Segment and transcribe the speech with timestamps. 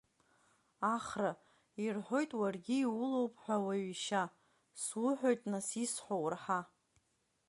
[0.95, 1.31] Ахра
[1.83, 4.23] ирҳәоит, уаргьы иулоуп ҳәа ауаҩ ишьа,
[4.83, 6.59] Суҳәоит нас, исҳәо урҳа!